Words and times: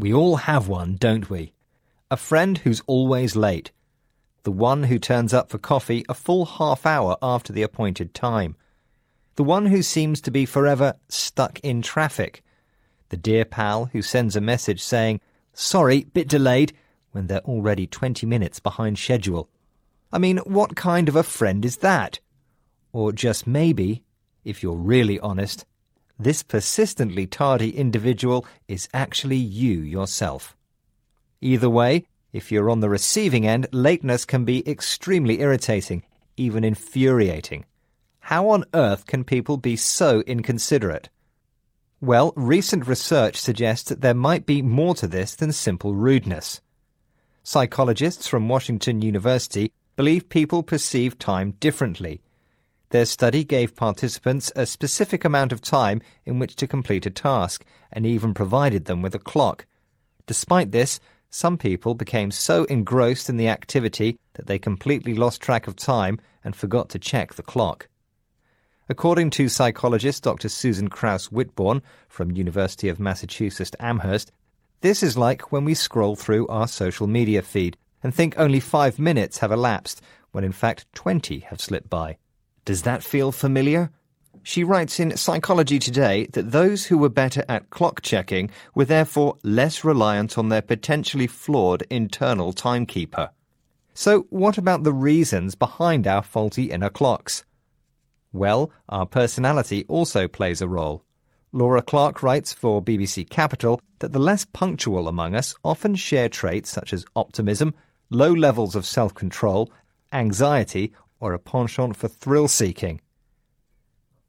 We 0.00 0.14
all 0.14 0.36
have 0.36 0.66
one, 0.66 0.96
don't 0.96 1.28
we? 1.28 1.52
A 2.10 2.16
friend 2.16 2.56
who's 2.56 2.80
always 2.86 3.36
late. 3.36 3.70
The 4.44 4.50
one 4.50 4.84
who 4.84 4.98
turns 4.98 5.34
up 5.34 5.50
for 5.50 5.58
coffee 5.58 6.06
a 6.08 6.14
full 6.14 6.46
half 6.46 6.86
hour 6.86 7.18
after 7.20 7.52
the 7.52 7.60
appointed 7.60 8.14
time. 8.14 8.56
The 9.34 9.44
one 9.44 9.66
who 9.66 9.82
seems 9.82 10.22
to 10.22 10.30
be 10.30 10.46
forever 10.46 10.94
stuck 11.10 11.60
in 11.60 11.82
traffic. 11.82 12.42
The 13.10 13.18
dear 13.18 13.44
pal 13.44 13.90
who 13.92 14.00
sends 14.00 14.36
a 14.36 14.40
message 14.40 14.82
saying, 14.82 15.20
Sorry, 15.52 16.04
bit 16.04 16.28
delayed, 16.28 16.72
when 17.12 17.26
they're 17.26 17.40
already 17.40 17.86
20 17.86 18.24
minutes 18.24 18.58
behind 18.58 18.98
schedule. 18.98 19.50
I 20.10 20.16
mean, 20.16 20.38
what 20.38 20.76
kind 20.76 21.10
of 21.10 21.16
a 21.16 21.22
friend 21.22 21.62
is 21.62 21.76
that? 21.78 22.20
Or 22.94 23.12
just 23.12 23.46
maybe, 23.46 24.02
if 24.44 24.62
you're 24.62 24.76
really 24.76 25.20
honest, 25.20 25.66
this 26.22 26.42
persistently 26.42 27.26
tardy 27.26 27.76
individual 27.76 28.46
is 28.68 28.88
actually 28.92 29.36
you 29.36 29.80
yourself. 29.80 30.56
Either 31.40 31.70
way, 31.70 32.04
if 32.32 32.52
you're 32.52 32.70
on 32.70 32.80
the 32.80 32.90
receiving 32.90 33.46
end, 33.46 33.66
lateness 33.72 34.24
can 34.24 34.44
be 34.44 34.68
extremely 34.68 35.40
irritating, 35.40 36.04
even 36.36 36.62
infuriating. 36.62 37.64
How 38.20 38.50
on 38.50 38.64
earth 38.74 39.06
can 39.06 39.24
people 39.24 39.56
be 39.56 39.76
so 39.76 40.20
inconsiderate? 40.26 41.08
Well, 42.00 42.32
recent 42.36 42.86
research 42.86 43.36
suggests 43.36 43.88
that 43.88 44.00
there 44.00 44.14
might 44.14 44.46
be 44.46 44.62
more 44.62 44.94
to 44.96 45.06
this 45.06 45.34
than 45.34 45.52
simple 45.52 45.94
rudeness. 45.94 46.60
Psychologists 47.42 48.28
from 48.28 48.48
Washington 48.48 49.02
University 49.02 49.72
believe 49.96 50.28
people 50.28 50.62
perceive 50.62 51.18
time 51.18 51.52
differently. 51.60 52.20
Their 52.90 53.04
study 53.04 53.44
gave 53.44 53.76
participants 53.76 54.52
a 54.56 54.66
specific 54.66 55.24
amount 55.24 55.52
of 55.52 55.60
time 55.60 56.02
in 56.26 56.38
which 56.38 56.56
to 56.56 56.66
complete 56.66 57.06
a 57.06 57.10
task 57.10 57.64
and 57.92 58.04
even 58.04 58.34
provided 58.34 58.86
them 58.86 59.00
with 59.00 59.14
a 59.14 59.20
clock. 59.20 59.66
Despite 60.26 60.72
this, 60.72 60.98
some 61.30 61.56
people 61.56 61.94
became 61.94 62.32
so 62.32 62.64
engrossed 62.64 63.28
in 63.28 63.36
the 63.36 63.48
activity 63.48 64.18
that 64.34 64.48
they 64.48 64.58
completely 64.58 65.14
lost 65.14 65.40
track 65.40 65.68
of 65.68 65.76
time 65.76 66.18
and 66.42 66.56
forgot 66.56 66.88
to 66.90 66.98
check 66.98 67.34
the 67.34 67.44
clock. 67.44 67.88
According 68.88 69.30
to 69.30 69.48
psychologist 69.48 70.24
Dr. 70.24 70.48
Susan 70.48 70.88
Krauss 70.88 71.28
Whitbourne 71.28 71.82
from 72.08 72.32
University 72.32 72.88
of 72.88 72.98
Massachusetts 72.98 73.70
Amherst, 73.78 74.32
this 74.80 75.04
is 75.04 75.16
like 75.16 75.52
when 75.52 75.64
we 75.64 75.74
scroll 75.74 76.16
through 76.16 76.48
our 76.48 76.66
social 76.66 77.06
media 77.06 77.42
feed 77.42 77.76
and 78.02 78.12
think 78.12 78.34
only 78.36 78.58
five 78.58 78.98
minutes 78.98 79.38
have 79.38 79.52
elapsed 79.52 80.02
when 80.32 80.42
in 80.42 80.50
fact 80.50 80.86
20 80.94 81.40
have 81.40 81.60
slipped 81.60 81.88
by. 81.88 82.16
Does 82.64 82.82
that 82.82 83.02
feel 83.02 83.32
familiar? 83.32 83.90
She 84.42 84.64
writes 84.64 84.98
in 84.98 85.16
Psychology 85.16 85.78
Today 85.78 86.26
that 86.32 86.50
those 86.50 86.86
who 86.86 86.96
were 86.98 87.08
better 87.08 87.44
at 87.48 87.70
clock 87.70 88.00
checking 88.02 88.50
were 88.74 88.84
therefore 88.84 89.36
less 89.42 89.84
reliant 89.84 90.38
on 90.38 90.48
their 90.48 90.62
potentially 90.62 91.26
flawed 91.26 91.82
internal 91.90 92.52
timekeeper. 92.52 93.30
So, 93.92 94.26
what 94.30 94.56
about 94.56 94.82
the 94.82 94.92
reasons 94.92 95.54
behind 95.54 96.06
our 96.06 96.22
faulty 96.22 96.70
inner 96.70 96.90
clocks? 96.90 97.44
Well, 98.32 98.70
our 98.88 99.04
personality 99.04 99.84
also 99.88 100.28
plays 100.28 100.62
a 100.62 100.68
role. 100.68 101.04
Laura 101.52 101.82
Clark 101.82 102.22
writes 102.22 102.52
for 102.52 102.82
BBC 102.82 103.28
Capital 103.28 103.80
that 103.98 104.12
the 104.12 104.20
less 104.20 104.44
punctual 104.44 105.08
among 105.08 105.34
us 105.34 105.54
often 105.64 105.96
share 105.96 106.28
traits 106.28 106.70
such 106.70 106.92
as 106.92 107.04
optimism, 107.16 107.74
low 108.08 108.32
levels 108.32 108.76
of 108.76 108.86
self 108.86 109.12
control, 109.14 109.70
anxiety, 110.12 110.92
or 111.20 111.32
a 111.32 111.38
penchant 111.38 111.96
for 111.96 112.08
thrill 112.08 112.48
seeking. 112.48 113.00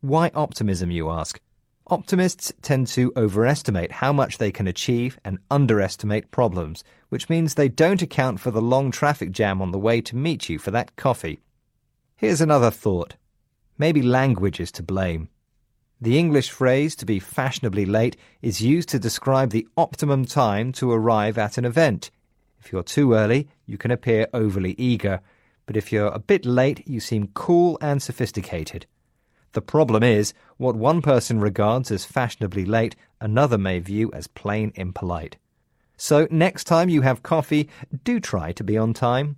Why 0.00 0.30
optimism, 0.34 0.90
you 0.90 1.10
ask? 1.10 1.40
Optimists 1.88 2.52
tend 2.62 2.88
to 2.88 3.12
overestimate 3.16 3.92
how 3.92 4.12
much 4.12 4.38
they 4.38 4.50
can 4.50 4.66
achieve 4.66 5.18
and 5.24 5.38
underestimate 5.50 6.30
problems, 6.30 6.82
which 7.10 7.28
means 7.28 7.54
they 7.54 7.68
don't 7.68 8.02
account 8.02 8.40
for 8.40 8.50
the 8.50 8.62
long 8.62 8.90
traffic 8.90 9.30
jam 9.30 9.62
on 9.62 9.70
the 9.70 9.78
way 9.78 10.00
to 10.00 10.16
meet 10.16 10.48
you 10.48 10.58
for 10.58 10.72
that 10.72 10.96
coffee. 10.96 11.40
Here's 12.16 12.40
another 12.40 12.70
thought. 12.70 13.14
Maybe 13.78 14.02
language 14.02 14.58
is 14.58 14.72
to 14.72 14.82
blame. 14.82 15.28
The 16.00 16.18
English 16.18 16.50
phrase 16.50 16.96
to 16.96 17.06
be 17.06 17.18
fashionably 17.20 17.86
late 17.86 18.16
is 18.42 18.60
used 18.60 18.88
to 18.90 18.98
describe 18.98 19.50
the 19.50 19.68
optimum 19.76 20.24
time 20.24 20.72
to 20.72 20.90
arrive 20.90 21.38
at 21.38 21.56
an 21.56 21.64
event. 21.64 22.10
If 22.58 22.72
you're 22.72 22.82
too 22.82 23.14
early, 23.14 23.48
you 23.64 23.78
can 23.78 23.90
appear 23.90 24.26
overly 24.34 24.74
eager, 24.76 25.20
but 25.66 25.76
if 25.76 25.92
you're 25.92 26.08
a 26.08 26.18
bit 26.18 26.46
late, 26.46 26.86
you 26.86 27.00
seem 27.00 27.30
cool 27.34 27.76
and 27.80 28.02
sophisticated. 28.02 28.86
The 29.52 29.60
problem 29.60 30.02
is, 30.02 30.32
what 30.56 30.76
one 30.76 31.02
person 31.02 31.40
regards 31.40 31.90
as 31.90 32.04
fashionably 32.04 32.64
late, 32.64 32.94
another 33.20 33.58
may 33.58 33.78
view 33.78 34.10
as 34.12 34.26
plain 34.26 34.72
impolite. 34.74 35.36
So 35.96 36.28
next 36.30 36.64
time 36.64 36.88
you 36.88 37.02
have 37.02 37.22
coffee, 37.22 37.68
do 38.04 38.20
try 38.20 38.52
to 38.52 38.62
be 38.62 38.76
on 38.76 38.92
time. 38.92 39.36